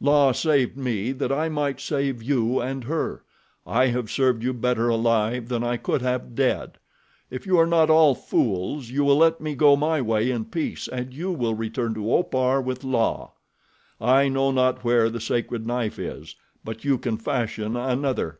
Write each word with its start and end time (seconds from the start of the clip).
La 0.00 0.30
saved 0.30 0.76
me 0.76 1.10
that 1.10 1.32
I 1.32 1.48
might 1.48 1.80
save 1.80 2.22
you 2.22 2.60
and 2.60 2.84
her. 2.84 3.24
I 3.66 3.86
have 3.88 4.08
served 4.08 4.40
you 4.44 4.52
better 4.52 4.88
alive 4.88 5.48
than 5.48 5.64
I 5.64 5.78
could 5.78 6.00
have 6.00 6.36
dead. 6.36 6.78
If 7.28 7.44
you 7.44 7.58
are 7.58 7.66
not 7.66 7.90
all 7.90 8.14
fools 8.14 8.90
you 8.90 9.02
will 9.02 9.16
let 9.16 9.40
me 9.40 9.56
go 9.56 9.74
my 9.74 10.00
way 10.00 10.30
in 10.30 10.44
peace 10.44 10.86
and 10.86 11.12
you 11.12 11.32
will 11.32 11.54
return 11.54 11.94
to 11.94 12.12
Opar 12.14 12.60
with 12.62 12.84
La. 12.84 13.30
I 14.00 14.28
know 14.28 14.52
not 14.52 14.84
where 14.84 15.10
the 15.10 15.20
sacred 15.20 15.66
knife 15.66 15.98
is; 15.98 16.36
but 16.62 16.84
you 16.84 16.96
can 16.96 17.16
fashion 17.16 17.76
another. 17.76 18.38